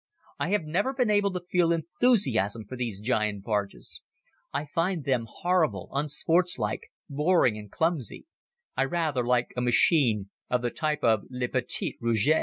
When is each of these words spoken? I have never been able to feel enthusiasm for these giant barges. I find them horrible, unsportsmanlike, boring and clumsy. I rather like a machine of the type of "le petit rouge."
I 0.39 0.49
have 0.49 0.63
never 0.63 0.93
been 0.95 1.11
able 1.11 1.31
to 1.33 1.45
feel 1.47 1.71
enthusiasm 1.71 2.65
for 2.65 2.75
these 2.75 2.99
giant 2.99 3.43
barges. 3.43 4.01
I 4.51 4.65
find 4.65 5.03
them 5.03 5.27
horrible, 5.29 5.89
unsportsmanlike, 5.93 6.91
boring 7.07 7.55
and 7.55 7.69
clumsy. 7.71 8.25
I 8.75 8.85
rather 8.85 9.23
like 9.23 9.53
a 9.55 9.61
machine 9.61 10.31
of 10.49 10.63
the 10.63 10.71
type 10.71 11.03
of 11.03 11.25
"le 11.29 11.47
petit 11.49 11.97
rouge." 12.01 12.29